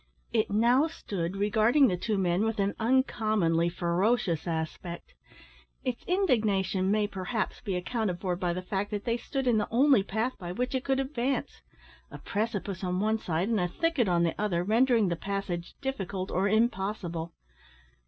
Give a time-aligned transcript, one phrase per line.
[0.33, 5.13] It now stood regarding the two men with an uncommonly ferocious aspect.
[5.83, 9.67] Its indignation may, perhaps, be accounted for by the fact that they stood in the
[9.69, 11.61] only path by which it could advance
[12.09, 16.31] a precipice on one side and a thicket on the other rendering the passage difficult
[16.31, 17.31] or impossible.